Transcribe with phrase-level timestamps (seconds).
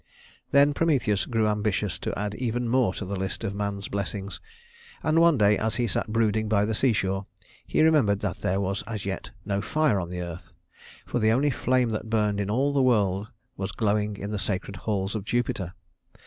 [0.49, 4.41] Then Prometheus grew ambitious to add even more to the list of man's blessings;
[5.03, 7.27] and one day, as he sat brooding by the seashore,
[7.67, 10.53] he remembered that there was as yet no fire on the earth;
[11.05, 13.27] for the only flame that burned in all the world
[13.57, 15.75] was glowing in the sacred halls of Jupiter.